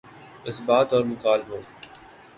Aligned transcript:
جذبات 0.45 0.93
اور 0.93 1.03
مکالموں 1.05 1.61